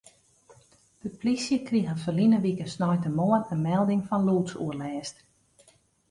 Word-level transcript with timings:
De 1.01 1.09
plysje 1.19 1.57
krige 1.67 1.93
ferline 2.03 2.39
wike 2.45 2.67
sneintemoarn 2.73 3.43
in 3.53 3.61
melding 3.69 4.01
fan 4.09 4.25
lûdsoerlêst. 4.27 5.15